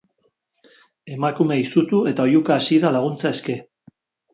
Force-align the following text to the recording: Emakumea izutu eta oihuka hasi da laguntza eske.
Emakumea 1.17 1.65
izutu 1.67 2.03
eta 2.15 2.29
oihuka 2.33 2.59
hasi 2.59 2.83
da 2.87 2.97
laguntza 3.01 3.33
eske. 3.39 3.65